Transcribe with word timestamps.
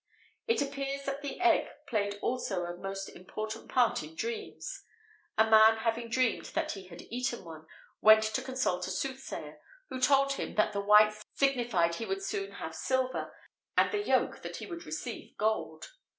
It 0.47 0.63
appears 0.63 1.05
that 1.05 1.21
the 1.21 1.39
egg 1.39 1.67
played 1.85 2.17
also 2.23 2.63
a 2.63 2.75
most 2.75 3.07
important 3.07 3.69
part 3.69 4.01
in 4.01 4.15
dreams. 4.15 4.81
A 5.37 5.47
man 5.47 5.77
having 5.77 6.09
dreamed 6.09 6.45
that 6.55 6.71
he 6.71 6.87
had 6.87 7.03
eaten 7.11 7.45
one, 7.45 7.67
went 8.01 8.23
to 8.23 8.41
consult 8.41 8.87
a 8.87 8.89
soothsayer, 8.89 9.59
who 9.89 10.01
told 10.01 10.33
him 10.33 10.55
that 10.55 10.73
the 10.73 10.81
white 10.81 11.13
signified 11.35 11.93
he 11.93 12.07
would 12.07 12.23
soon 12.23 12.53
have 12.53 12.73
silver, 12.73 13.31
and 13.77 13.91
the 13.91 14.01
yolk 14.01 14.41
that 14.41 14.55
he 14.55 14.65
would 14.65 14.87
receive 14.87 15.37
gold. 15.37 15.85